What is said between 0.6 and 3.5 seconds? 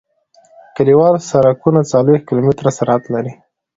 کلیوال سرکونه څلویښت کیلومتره سرعت لري